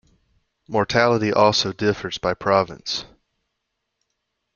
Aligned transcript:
Mortality 0.67 1.31
also 1.31 1.71
differs 1.71 2.17
by 2.17 2.33
province. 2.33 3.05